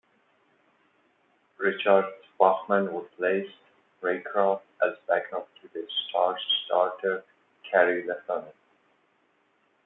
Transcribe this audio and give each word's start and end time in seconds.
Richard 1.59 2.05
Bachman 2.39 2.87
replaced 2.87 3.53
Raycroft 4.01 4.61
as 4.83 4.93
backup 5.07 5.47
to 5.61 5.67
the 5.73 5.87
Stars 6.09 6.41
starter 6.65 7.23
Kari 7.69 8.03
Lehtonen. 8.05 8.51